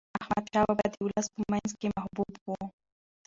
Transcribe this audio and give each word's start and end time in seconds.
احمد 0.21 0.45
شاه 0.53 0.65
بابا 0.67 0.85
د 0.91 0.95
ولس 1.03 1.27
په 1.35 1.39
منځ 1.51 1.69
کې 1.79 1.87
محبوب 1.97 2.31
و. 2.47 2.49